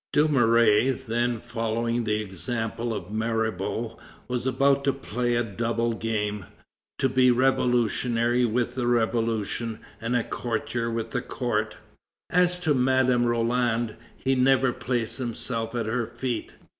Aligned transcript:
Dumouriez 0.13 1.05
then, 1.05 1.39
following 1.39 2.05
the 2.05 2.19
example 2.23 2.91
of 2.91 3.11
Mirabeau, 3.11 3.99
was 4.27 4.47
about 4.47 4.83
to 4.85 4.93
play 4.93 5.35
a 5.35 5.43
double 5.43 5.93
game; 5.93 6.47
to 6.97 7.07
be 7.07 7.29
revolutionary 7.29 8.43
with 8.43 8.73
the 8.73 8.87
Revolution 8.87 9.77
and 10.01 10.15
a 10.15 10.23
courtier 10.23 10.89
with 10.89 11.11
the 11.11 11.21
court. 11.21 11.77
As 12.31 12.57
to 12.61 12.73
Madame 12.73 13.27
Roland, 13.27 13.95
he 14.17 14.33
never 14.33 14.73
placed 14.73 15.19
himself 15.19 15.75
at 15.75 15.85
her 15.85 16.07
feet. 16.07 16.55